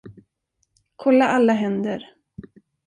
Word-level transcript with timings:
Kolla 0.95 1.29
alla 1.31 1.53
händer. 1.53 2.13